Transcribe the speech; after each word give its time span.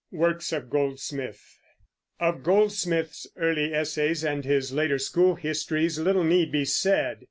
WORKS 0.13 0.51
OF 0.51 0.71
GOLDSMITH. 0.71 1.59
Of 2.19 2.41
Goldsmith's 2.41 3.27
early 3.37 3.71
essays 3.71 4.23
and 4.25 4.43
his 4.43 4.73
later 4.73 4.97
school 4.97 5.35
histories 5.35 5.99
little 5.99 6.23
need 6.23 6.51
be 6.51 6.65
said. 6.65 7.19